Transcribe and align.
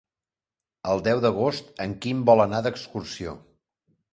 El 0.93 1.03
deu 1.07 1.21
d'agost 1.27 1.69
en 1.87 1.95
Quim 2.07 2.25
vol 2.31 2.43
anar 2.47 2.63
d'excursió. 2.69 3.37